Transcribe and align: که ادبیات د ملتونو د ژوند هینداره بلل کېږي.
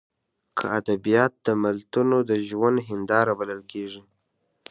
که 0.57 0.65
ادبیات 0.79 1.33
د 1.45 1.47
ملتونو 1.63 2.17
د 2.29 2.31
ژوند 2.47 2.77
هینداره 2.89 3.33
بلل 3.39 3.61
کېږي. 3.71 4.01